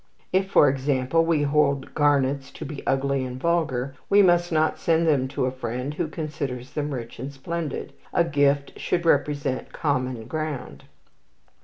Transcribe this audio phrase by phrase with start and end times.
[0.33, 5.05] If, for example, we hold garnets to be ugly and vulgar, we must not send
[5.05, 7.93] them to a friend who considers them rich and splendid.
[8.11, 10.85] "A gift should represent common ground."